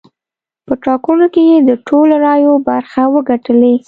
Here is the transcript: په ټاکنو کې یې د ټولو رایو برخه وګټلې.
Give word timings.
په 0.65 0.73
ټاکنو 0.85 1.25
کې 1.33 1.41
یې 1.51 1.57
د 1.69 1.71
ټولو 1.87 2.13
رایو 2.25 2.53
برخه 2.69 3.01
وګټلې. 3.13 3.73